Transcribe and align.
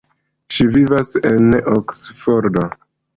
Ŝi 0.53 0.65
vivas 0.77 1.11
en 1.31 1.57
Oksfordo. 1.73 2.65